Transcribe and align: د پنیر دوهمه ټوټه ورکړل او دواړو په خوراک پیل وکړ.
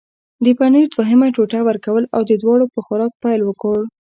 د 0.43 0.45
پنیر 0.57 0.87
دوهمه 0.95 1.27
ټوټه 1.35 1.59
ورکړل 1.63 2.05
او 2.15 2.21
دواړو 2.41 2.65
په 2.73 2.79
خوراک 2.85 3.11
پیل 3.23 3.41
وکړ. 3.45 3.77